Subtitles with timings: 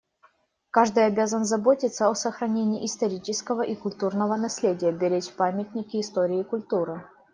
[0.71, 7.05] Каждый обязан заботиться о сохранении исторического и культурного наследия, беречь памятники истории и культуры.